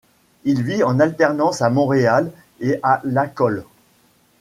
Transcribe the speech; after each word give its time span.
Il 0.45 0.63
vit 0.63 0.81
en 0.83 0.99
alternance 0.99 1.61
à 1.61 1.69
Montréal 1.69 2.31
et 2.59 2.79
à 2.81 3.01
Lacolle. 3.03 3.63